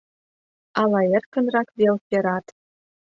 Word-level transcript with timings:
Ала 0.81 1.01
эркынрак 1.15 1.69
вел 1.77 1.95
перат. 2.07 2.45